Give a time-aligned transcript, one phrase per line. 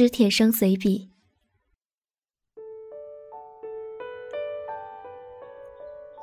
[0.00, 1.10] 史铁生随笔。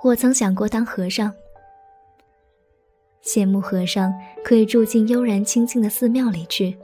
[0.01, 1.29] 我曾想过当和尚，
[3.21, 4.13] 羡慕和尚
[4.45, 6.77] 可以住进悠然清静的寺庙里去，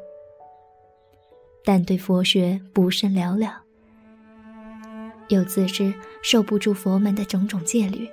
[1.64, 3.62] 但对佛学不甚了了，
[5.30, 8.06] 又自知受不住佛门的种种戒律，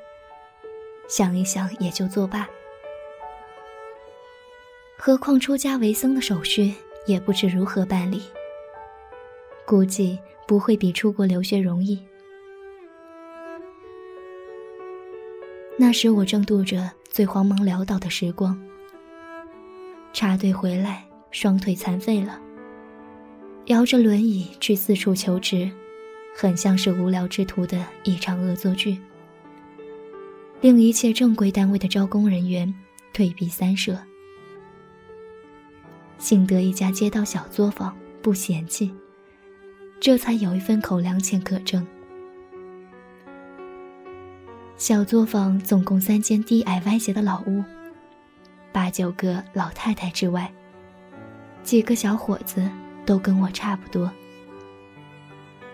[1.09, 2.49] 想一想也就作罢。
[4.97, 6.73] 何况出家为僧的手续
[7.09, 8.23] 也不知如何办理，
[9.69, 12.03] 估计不会比出国留学容易。
[15.77, 18.59] 那时我正度着最慌忙潦倒的时光，
[20.15, 22.41] 插队回来，双腿残废了，
[23.67, 25.71] 摇着轮椅去四处求职，
[26.35, 28.97] 很像是无聊之徒的一场恶作剧，
[30.63, 32.75] 令一切正规单位的招工人员
[33.13, 33.99] 退避三舍。
[36.17, 38.91] 幸得一家街道小作坊不嫌弃，
[40.01, 41.87] 这才有一份口粮钱可挣。
[44.77, 47.65] 小作坊总共三间低矮歪斜的老屋，
[48.71, 50.51] 八九个老太太之外，
[51.65, 52.71] 几个小伙子
[53.05, 54.11] 都跟我差不多，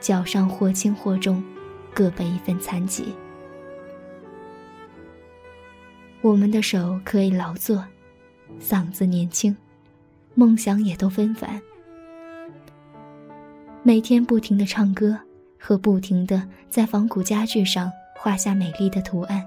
[0.00, 1.44] 脚上或轻或重，
[1.92, 3.14] 各背一份残疾。
[6.22, 7.84] 我们的手可以劳作，
[8.58, 9.54] 嗓子年轻。
[10.36, 11.62] 梦想也都纷繁，
[13.86, 15.14] 每天不停的唱歌，
[15.60, 19.44] 和不停的在仿古家具上画下美丽的图案。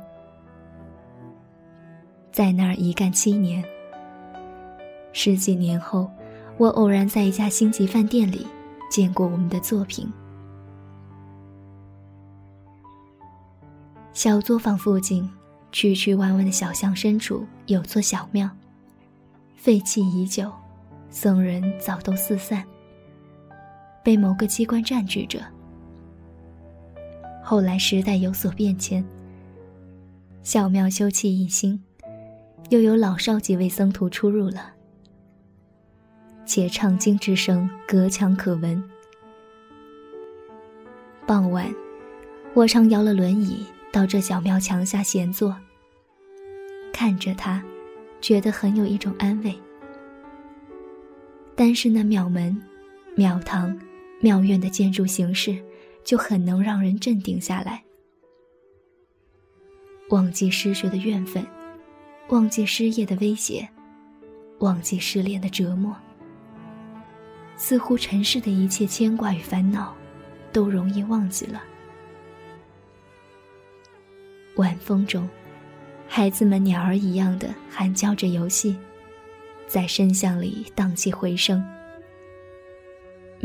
[2.32, 3.66] 在那儿一干七年，
[5.12, 6.08] 十几年后，
[6.58, 8.46] 我偶然在一家星级饭店里
[8.92, 10.08] 见过我们的作品。
[14.14, 15.28] 小作坊附近，
[15.72, 18.48] 曲曲弯弯的小巷深处有座小庙，
[19.56, 20.52] 废弃已久。
[21.10, 22.64] 僧人早都四散，
[24.08, 25.42] 被某个机关占据着。
[27.44, 29.04] 后来时代有所变迁，
[30.44, 31.78] 小庙修葺一新，
[32.70, 34.72] 又有老少几位僧徒出入了。
[36.46, 38.82] 且唱经之声隔墙可闻。
[41.26, 41.70] 傍晚，
[42.54, 45.54] 我常摇了轮椅到这小庙墙下闲坐，
[46.94, 47.62] 看着他，
[48.22, 49.54] 觉得很有一种安慰。
[51.58, 52.58] 但是那庙门、
[53.18, 53.78] 庙堂、
[54.20, 55.58] 庙院的建筑形式，
[56.04, 57.84] 就很能让人镇定下来，
[60.10, 61.46] 忘记失学的怨愤，
[62.30, 63.68] 忘记失业的威胁，
[64.60, 65.96] 忘记失恋的折磨。
[67.56, 69.96] 似乎尘世的一切牵挂与烦恼，
[70.52, 71.64] 都容易忘记了。
[74.56, 75.30] 晚风中，
[76.08, 78.76] 孩子们鸟儿一样的喊叫着游戏。
[79.68, 81.64] 在深巷里荡起回声。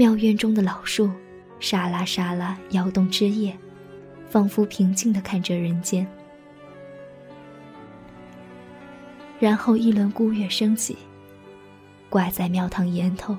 [0.02, 1.08] 庙院中的老树，
[1.60, 3.56] 沙拉沙拉摇动枝叶，
[4.28, 6.04] 仿佛平静地看着人间。
[9.38, 10.98] 然后一轮孤月升起，
[12.10, 13.38] 挂在庙堂檐头。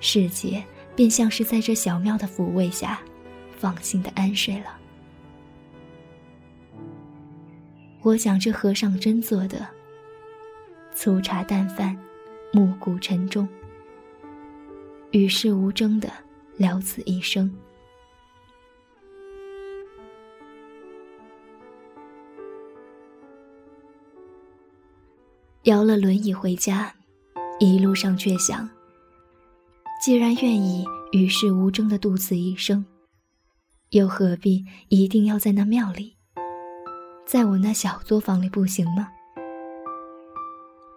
[0.00, 0.60] 世界
[0.96, 3.00] 便像是在这小庙的抚慰下，
[3.56, 4.76] 放心的安睡了。
[8.02, 9.64] 我想这和尚真做的。
[10.92, 11.96] 粗茶淡饭，
[12.52, 13.48] 暮鼓晨钟，
[15.14, 16.10] 与世无争的
[16.56, 17.48] 了此一生。
[25.62, 26.92] 摇了轮椅回家，
[27.60, 28.68] 一路上却想：
[30.02, 32.84] 既然愿意与世无争的度此一生，
[33.90, 36.16] 又何必一定要在那庙里，
[37.24, 39.12] 在我那小作坊里不行吗？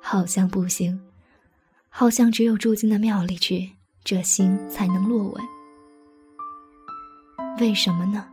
[0.02, 1.00] 好像不行，
[1.88, 3.74] 好像只有住进那庙里去，
[4.10, 5.44] 这心才能落稳。
[7.60, 8.26] 为什么呢？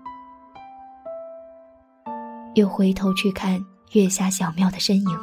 [2.55, 5.19] 又回头去看月下小庙的身影，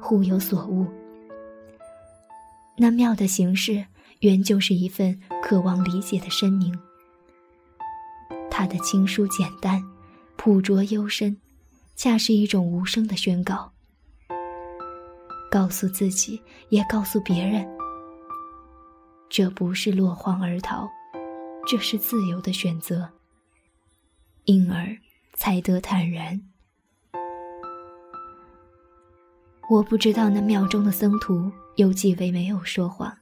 [0.00, 0.86] 忽有所悟。
[2.76, 3.84] 那庙的形式，
[4.20, 6.78] 原就是一份渴望理解的声明。
[8.48, 9.82] 它的清疏简单，
[10.36, 11.36] 朴拙幽深，
[11.96, 13.72] 恰是一种无声的宣告。
[15.50, 17.68] 告诉自己，也告诉别人，
[19.28, 20.88] 这不是落荒而逃，
[21.66, 23.10] 这是自由的选择。
[24.44, 24.96] 因而
[25.34, 26.40] 才得坦然。
[29.70, 33.18] 我不知道那庙中的僧徒有几位没有说谎，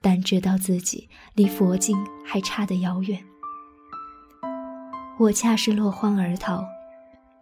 [0.00, 3.24] 但知道自己离佛境还差得遥远。
[5.18, 6.64] 我恰是落荒而逃。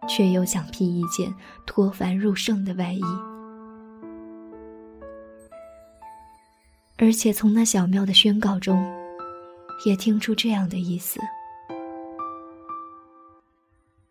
[0.07, 1.33] 却又想披一件
[1.65, 3.01] 脱凡入圣的外衣，
[7.07, 8.85] 而且从那小庙的宣告中，
[9.85, 11.21] 也听出这样的意思：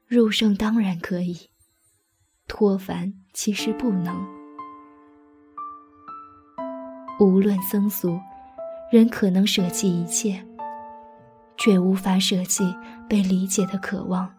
[0.06, 1.36] 入圣当然可以，
[2.48, 4.26] 脱凡其实不能。
[7.20, 8.18] 无论僧俗，
[8.90, 10.42] 人可能舍弃一切，
[11.58, 12.64] 却无法舍弃
[13.06, 14.34] 被理解的渴望